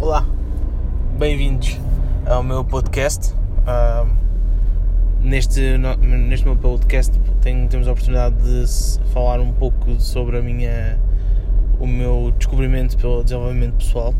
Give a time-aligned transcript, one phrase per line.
[0.00, 0.26] Olá,
[1.18, 1.78] bem-vindos
[2.24, 3.34] ao meu podcast.
[3.34, 4.08] Uh,
[5.20, 8.66] neste, no, neste meu podcast tenho, temos a oportunidade de
[9.12, 10.98] falar um pouco sobre a minha,
[11.78, 14.14] o meu descobrimento pelo desenvolvimento pessoal.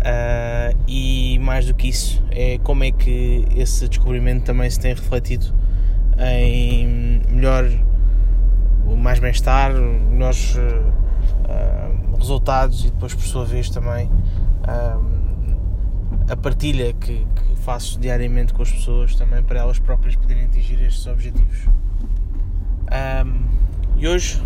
[0.00, 4.94] Uh, e mais do que isso, é como é que esse descobrimento também se tem
[4.94, 5.46] refletido
[6.18, 7.70] em melhor,
[8.98, 14.10] mais bem-estar, melhores uh, resultados e depois, por sua vez, também
[16.28, 20.82] a partilha que, que, faço diariamente com as pessoas também para elas próprias poderem atingir
[20.82, 21.68] estes objetivos.
[22.90, 23.44] Um,
[23.96, 24.42] e hoje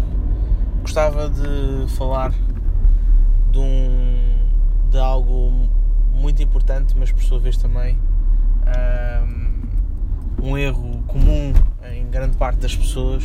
[0.83, 2.33] gostava de falar
[3.51, 4.37] de, um,
[4.91, 5.69] de algo
[6.13, 7.99] muito importante, mas por sua vez também
[10.43, 11.53] um, um erro comum
[11.91, 13.25] em grande parte das pessoas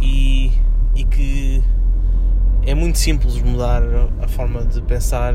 [0.00, 0.52] e,
[0.94, 1.62] e que
[2.68, 3.82] é muito simples mudar
[4.22, 5.34] a forma de pensar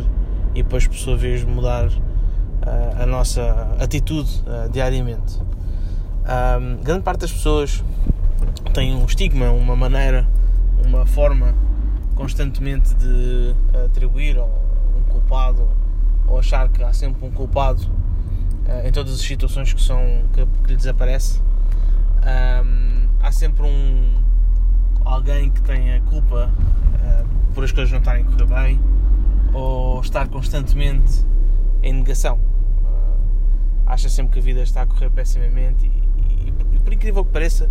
[0.54, 5.42] e depois, por sua vez, mudar uh, a nossa atitude uh, diariamente.
[5.42, 7.84] Um, grande parte das pessoas
[8.72, 10.28] tem um estigma, uma maneira,
[10.86, 11.56] uma forma
[12.14, 15.68] constantemente de atribuir um culpado
[16.28, 17.82] ou achar que há sempre um culpado
[18.68, 21.42] uh, em todas as situações que, são, que, que lhes aparece.
[22.22, 24.23] Um, há sempre um
[25.24, 28.80] alguém que tem a culpa uh, por as coisas não estarem a correr bem
[29.54, 31.26] ou estar constantemente
[31.82, 32.36] em negação.
[32.36, 33.20] Uh,
[33.86, 37.32] acha sempre que a vida está a correr pessimamente e, e, e, por incrível que
[37.32, 37.70] pareça,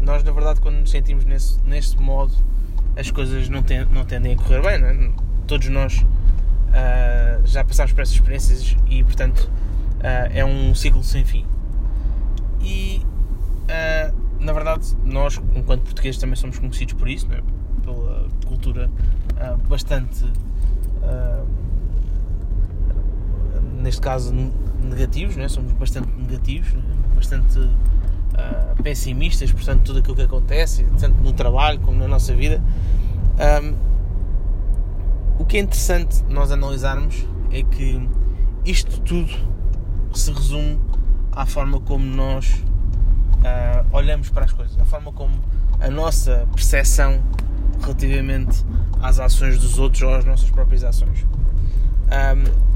[0.00, 2.32] nós na verdade quando nos sentimos nesse, nesse modo
[2.96, 5.10] as coisas não, ten, não tendem a correr bem, é?
[5.46, 9.50] Todos nós uh, já passamos por essas experiências e portanto
[10.00, 11.44] é um ciclo sem fim.
[12.60, 13.02] E
[14.40, 17.42] na verdade, nós, enquanto portugueses, também somos conhecidos por isso, é?
[17.82, 18.90] pela cultura
[19.34, 21.46] uh, bastante, uh,
[23.80, 24.32] neste caso,
[24.82, 25.48] negativos, é?
[25.48, 26.72] somos bastante negativos,
[27.14, 32.62] bastante uh, pessimistas, portanto, tudo aquilo que acontece, tanto no trabalho como na nossa vida.
[33.38, 33.88] Um,
[35.38, 38.08] o que é interessante nós analisarmos é que
[38.64, 39.32] isto tudo
[40.12, 40.80] se resume
[41.32, 42.62] à forma como nós
[43.38, 45.34] uh, olhamos para as coisas, a forma como
[45.80, 47.22] a nossa percepção
[47.80, 48.64] relativamente
[49.00, 51.24] às ações dos outros ou às nossas próprias ações.
[52.06, 52.68] Um,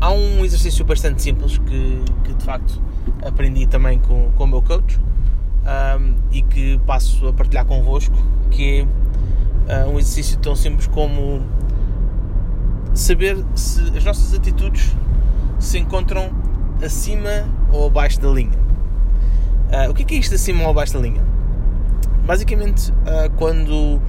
[0.00, 2.80] há um exercício bastante simples que, que de facto
[3.24, 8.16] aprendi também com, com o meu coach um, e que passo a partilhar convosco,
[8.50, 8.86] que
[9.68, 11.42] é uh, um exercício tão simples como
[12.94, 14.94] saber se as nossas atitudes
[15.58, 16.30] se encontram
[16.84, 18.58] acima ou abaixo da linha.
[19.92, 21.22] O que é, que é isto acima ou abaixo da linha?
[22.24, 24.00] Basicamente, uh, quando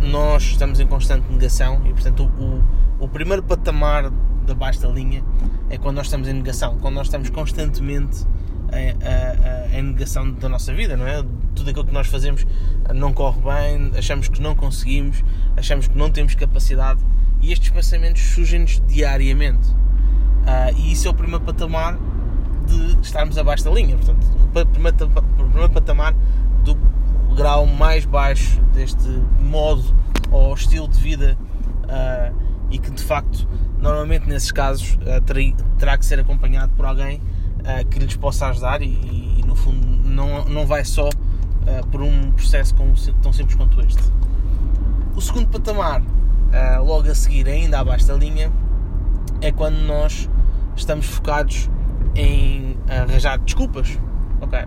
[0.00, 2.62] nós estamos em constante negação e, portanto, o,
[3.04, 4.08] o, primeiro patamar
[4.46, 5.24] da baixa linha
[5.68, 8.24] é quando nós estamos em negação, quando nós estamos constantemente
[8.72, 11.20] em, em negação da nossa vida, não é?
[11.56, 12.46] Tudo aquilo que nós fazemos
[12.94, 15.24] não corre bem, achamos que não conseguimos,
[15.56, 17.00] achamos que não temos capacidade
[17.42, 19.68] e estes pensamentos surgem-nos diariamente.
[19.68, 21.98] Uh, e isso é o primeiro patamar
[22.70, 23.96] de estarmos abaixo da linha.
[23.96, 26.14] Portanto, o primeiro patamar
[26.64, 26.76] do
[27.34, 29.08] grau mais baixo deste
[29.40, 29.94] modo
[30.30, 31.36] ou estilo de vida
[31.84, 32.34] uh,
[32.70, 33.48] e que de facto,
[33.78, 35.40] normalmente nesses casos, uh, terá,
[35.78, 38.86] terá, que ser acompanhado por alguém uh, que lhes possa ajudar e,
[39.38, 41.08] e, no fundo não, não vai só
[41.92, 44.02] por um processo como, tão simples quanto este.
[45.14, 46.02] O segundo patamar,
[46.84, 48.50] logo a seguir, ainda abaixo da linha,
[49.40, 50.28] é quando nós
[50.74, 51.70] estamos focados
[52.14, 53.98] em arranjar desculpas.
[54.40, 54.58] Ok?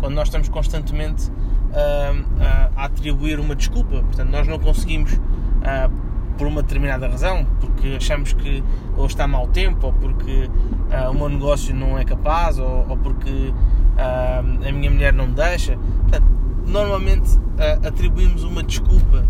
[0.00, 6.46] Quando nós estamos constantemente uh, a atribuir uma desculpa, portanto, nós não conseguimos, uh, por
[6.46, 8.64] uma determinada razão, porque achamos que
[8.96, 10.48] ou está mau tempo, ou porque
[10.90, 13.52] uh, o meu negócio não é capaz, ou, ou porque
[13.98, 15.76] a minha mulher não me deixa.
[15.76, 16.26] Portanto,
[16.66, 17.38] normalmente
[17.86, 19.24] atribuímos uma desculpa,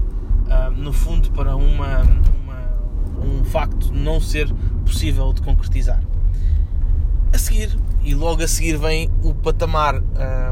[0.76, 4.52] no fundo, para uma, uma, um facto não ser
[4.84, 6.31] possível de concretizar a
[7.52, 10.02] seguir, e logo a seguir vem o patamar uh,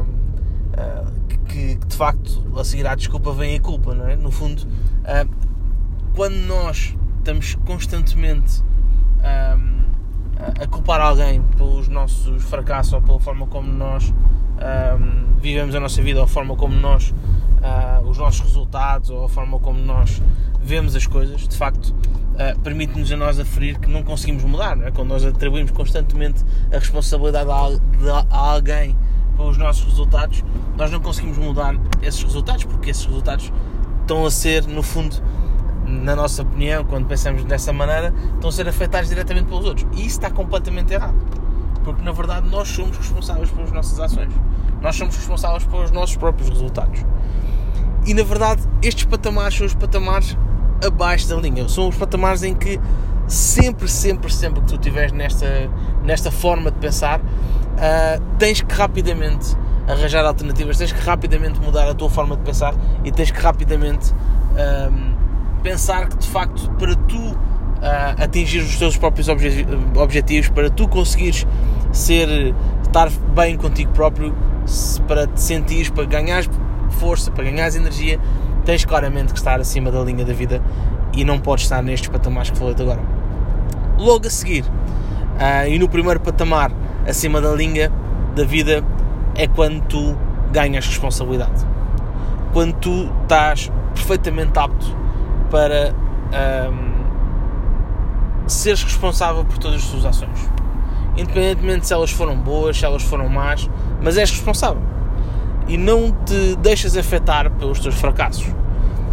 [0.03, 4.15] uh, que, que, de facto a seguir à desculpa vem a culpa, não é?
[4.15, 5.29] No fundo, uh,
[6.15, 8.63] quando nós estamos constantemente
[10.59, 14.11] a culpar alguém pelos nossos fracassos ou pela forma como nós
[15.39, 17.13] vivemos a nossa vida ou a forma como nós
[18.03, 20.19] os nossos resultados ou a forma como nós
[20.59, 21.93] vemos as coisas, de facto,
[22.33, 24.79] uh, permite-nos a nós aferir que não conseguimos mudar.
[24.81, 24.91] É?
[24.91, 28.95] Quando nós atribuímos constantemente a responsabilidade a, a, alguém
[29.35, 30.43] pelos nossos resultados,
[30.77, 33.51] nós não conseguimos mudar esses resultados, porque esses resultados
[34.01, 35.15] estão a ser, no fundo,
[35.85, 39.87] na nossa opinião, quando pensamos dessa maneira, estão a ser afetados diretamente pelos outros.
[39.93, 41.15] E isso está completamente errado.
[41.83, 44.31] Porque na verdade nós somos responsáveis pelas nossas ações.
[44.81, 47.03] Nós somos responsáveis pelos nossos próprios resultados.
[48.05, 50.37] E na verdade estes patamares são os patamares
[50.85, 51.67] abaixo da linha.
[51.67, 52.79] São os patamares em que
[53.27, 55.69] sempre, sempre, sempre que tu estiveres nesta,
[56.03, 59.55] nesta forma de pensar, uh, tens que rapidamente
[59.87, 62.73] arranjar alternativas, tens que rapidamente mudar a tua forma de pensar
[63.03, 65.15] e tens que rapidamente um,
[65.61, 71.47] pensar que de facto para tu uh, atingir os teus próprios objetivos, para tu conseguires
[71.91, 74.35] ser, estar bem contigo próprio,
[75.07, 76.49] para te sentires, para ganhares
[76.91, 78.19] força, para ganhares energia,
[78.65, 80.61] tens claramente que estar acima da linha da vida
[81.13, 83.01] e não podes estar nestes patamares que falei agora.
[83.97, 86.71] Logo a seguir, uh, e no primeiro patamar
[87.07, 87.91] acima da linha
[88.35, 88.83] da vida,
[89.35, 90.17] é quando tu
[90.51, 91.65] ganhas responsabilidade.
[92.53, 94.95] Quando tu estás perfeitamente apto
[95.49, 95.93] para
[96.71, 97.01] um,
[98.47, 100.51] seres responsável por todas as tuas ações.
[101.17, 103.69] Independentemente se elas foram boas, se elas foram más,
[104.01, 104.81] mas és responsável.
[105.67, 108.47] E não te deixas afetar pelos teus fracassos.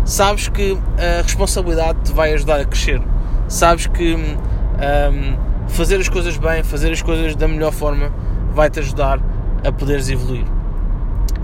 [0.04, 3.00] Sabes que a responsabilidade te vai ajudar a crescer.
[3.48, 8.10] Sabes que um, fazer as coisas bem, fazer as coisas da melhor forma,
[8.52, 9.20] vai te ajudar
[9.64, 10.44] a poderes evoluir.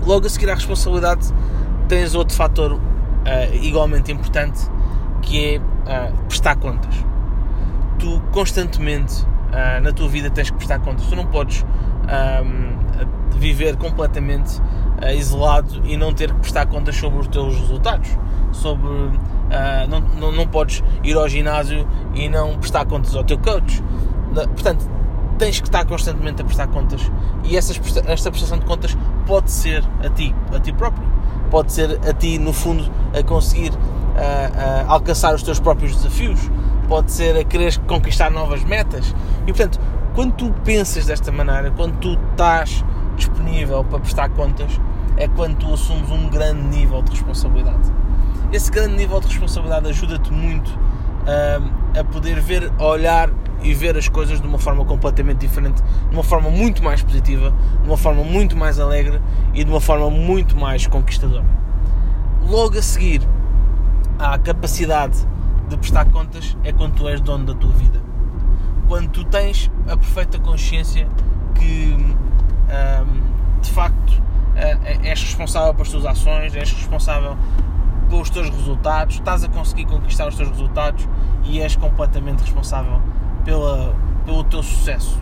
[0.05, 1.33] Logo a seguir à responsabilidade,
[1.87, 2.79] tens outro fator uh,
[3.61, 4.69] igualmente importante
[5.21, 6.95] que é uh, prestar contas.
[7.99, 11.05] Tu constantemente uh, na tua vida tens que prestar contas.
[11.07, 11.65] Tu não podes
[12.07, 12.75] ehm,
[13.37, 14.61] viver completamente
[15.13, 18.09] isolado e não ter que prestar contas sobre os teus resultados.
[18.51, 18.89] Sobre
[19.89, 23.83] não, não, não podes ir ao ginásio e não prestar contas ao teu coach.
[24.33, 24.89] Portanto,
[25.37, 27.11] tens que estar constantemente a prestar contas
[27.43, 31.07] e essas, esta prestação de contas pode ser a ti, a ti próprio,
[31.49, 36.49] pode ser a ti no fundo a conseguir uh, uh, alcançar os teus próprios desafios,
[36.87, 39.13] pode ser a querer conquistar novas metas
[39.45, 39.79] e portanto
[40.13, 42.85] quando tu pensas desta maneira, quando tu estás
[43.17, 44.79] disponível para prestar contas,
[45.17, 47.91] é quando tu assumes um grande nível de responsabilidade.
[48.51, 53.29] Esse grande nível de responsabilidade ajuda-te muito uh, a poder ver, a olhar
[53.63, 57.53] e ver as coisas de uma forma completamente diferente, de uma forma muito mais positiva,
[57.81, 59.19] de uma forma muito mais alegre
[59.53, 61.45] e de uma forma muito mais conquistadora.
[62.47, 63.21] Logo a seguir,
[64.19, 65.17] a capacidade
[65.67, 67.99] de prestar contas é quando tu és dono da tua vida.
[68.87, 71.07] Quando tu tens a perfeita consciência
[71.55, 72.15] que
[73.61, 74.21] de facto
[75.03, 77.37] és responsável pelas tuas ações, és responsável
[78.09, 81.07] pelos teus resultados, estás a conseguir conquistar os teus resultados
[81.43, 83.01] e és completamente responsável
[83.43, 85.19] pela, pelo teu sucesso.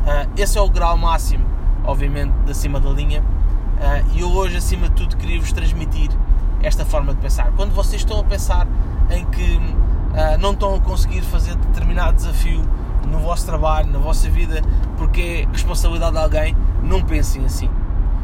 [0.00, 1.44] Uh, esse é o grau máximo,
[1.84, 3.20] obviamente, de acima da linha.
[3.20, 6.10] Uh, e eu hoje, acima de tudo, queria-vos transmitir
[6.62, 7.52] esta forma de pensar.
[7.56, 8.66] Quando vocês estão a pensar
[9.10, 12.62] em que uh, não estão a conseguir fazer determinado desafio
[13.06, 14.62] no vosso trabalho, na vossa vida,
[14.96, 17.70] porque é responsabilidade de alguém, não pensem assim.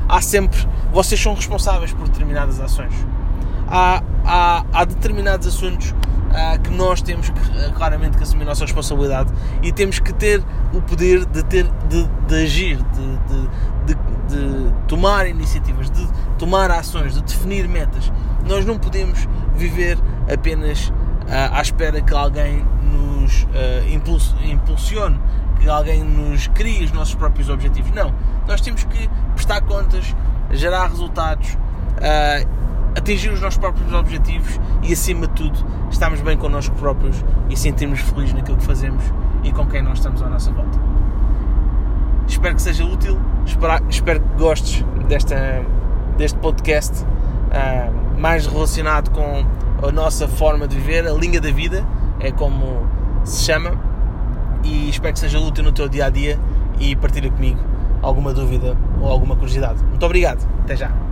[0.08, 0.58] Há sempre,
[0.92, 2.94] vocês são responsáveis por determinadas ações.
[3.68, 8.46] Há, há, há determinados assuntos uh, que nós temos que, uh, claramente que assumir a
[8.46, 9.32] nossa responsabilidade
[9.62, 10.42] e temos que ter
[10.72, 13.16] o poder de, ter, de, de agir, de,
[13.86, 13.94] de,
[14.28, 16.06] de, tomar iniciativas, de
[16.38, 18.12] tomar ações, de definir metas.
[18.48, 19.98] Nós não podemos viver
[20.32, 20.92] apenas uh,
[21.52, 23.46] à espera que alguém nos
[24.44, 25.18] impulsione,
[25.58, 27.90] que alguém nos crie os nossos próprios objetivos.
[27.92, 28.14] Não,
[28.46, 29.55] nós temos que prestar
[29.96, 30.16] contas,
[30.50, 32.48] gerar resultados, uh,
[32.96, 35.58] atingir os nossos próprios objetivos e, acima de tudo,
[35.90, 39.02] estarmos bem connosco próprios e sentirmos felizes naquilo que fazemos
[39.42, 40.78] e com quem nós estamos à nossa volta.
[42.26, 45.64] Espero que seja útil, espero, espero que gostes desta,
[46.16, 49.44] deste podcast uh, mais relacionado com
[49.86, 51.86] a nossa forma de viver, a linha da vida,
[52.18, 52.88] é como
[53.24, 53.72] se chama,
[54.64, 56.38] e espero que seja útil no teu dia a dia
[56.80, 57.75] e partilha comigo
[58.06, 59.82] alguma dúvida ou alguma curiosidade.
[59.84, 61.05] Muito obrigado, até já.